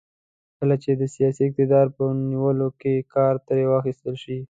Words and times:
کله 0.57 0.75
چې 0.83 0.91
د 1.01 1.03
سیاسي 1.15 1.41
اقتدار 1.45 1.87
په 1.95 2.03
نیولو 2.29 2.67
کې 2.81 2.93
کار 3.13 3.33
ترې 3.47 3.65
واخیستل 3.71 4.15
شي. 4.23 4.37